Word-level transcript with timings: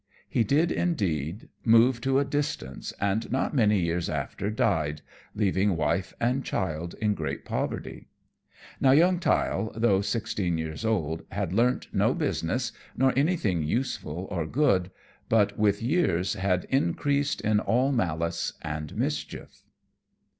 He 0.27 0.43
did, 0.43 0.71
indeed, 0.71 1.49
move 1.63 2.01
to 2.01 2.17
a 2.17 2.25
distance, 2.25 2.91
and 2.99 3.31
not 3.31 3.53
many 3.53 3.79
years 3.81 4.09
after 4.09 4.49
died, 4.49 5.03
leaving 5.35 5.77
wife 5.77 6.11
and 6.19 6.43
child 6.43 6.95
in 6.99 7.13
great 7.13 7.45
poverty. 7.45 8.07
Now 8.79 8.93
young 8.93 9.19
Tyll, 9.19 9.71
though 9.75 10.01
sixteen 10.01 10.57
years 10.57 10.83
old, 10.83 11.21
had 11.29 11.53
learnt 11.53 11.87
no 11.93 12.15
business, 12.15 12.71
nor 12.97 13.13
anything 13.15 13.61
useful 13.61 14.27
or 14.31 14.47
good, 14.47 14.89
but 15.29 15.59
with 15.59 15.83
years 15.83 16.33
had 16.33 16.63
increased 16.71 17.39
in 17.41 17.59
all 17.59 17.91
malice 17.91 18.53
and 18.63 18.95
mischief. 18.97 19.61